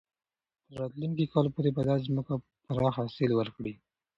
تر 0.67 0.75
راتلونکي 0.81 1.25
کال 1.33 1.47
پورې 1.55 1.69
به 1.75 1.81
دا 1.89 1.95
ځمکه 2.07 2.33
پوره 2.65 2.89
حاصل 2.97 3.29
ورکړي. 3.35 3.73